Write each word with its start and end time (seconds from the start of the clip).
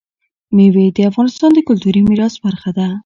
مېوې 0.55 0.85
د 0.95 0.97
افغانستان 1.09 1.49
د 1.53 1.59
کلتوري 1.67 2.01
میراث 2.09 2.35
برخه 2.45 2.69
ده. 2.77 2.87